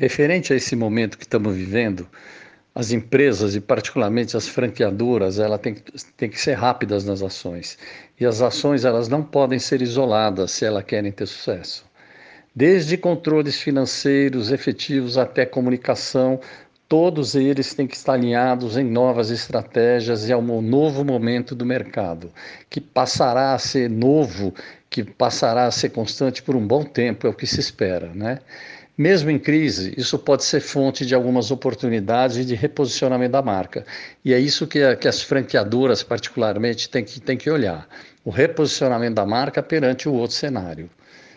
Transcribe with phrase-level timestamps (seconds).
[0.00, 2.08] Referente a esse momento que estamos vivendo,
[2.74, 5.74] as empresas e particularmente as franqueadoras, ela tem,
[6.16, 7.76] tem que ser rápidas nas ações.
[8.18, 11.84] E as ações elas não podem ser isoladas se elas querem ter sucesso.
[12.56, 16.40] Desde controles financeiros efetivos até comunicação,
[16.90, 21.64] todos eles têm que estar alinhados em novas estratégias e a um novo momento do
[21.64, 22.32] mercado,
[22.68, 24.52] que passará a ser novo,
[24.90, 28.40] que passará a ser constante por um bom tempo, é o que se espera, né?
[28.98, 33.86] Mesmo em crise, isso pode ser fonte de algumas oportunidades de reposicionamento da marca.
[34.24, 37.88] E é isso que, que as franqueadoras, particularmente, têm que, têm que olhar:
[38.24, 40.90] o reposicionamento da marca perante o outro cenário.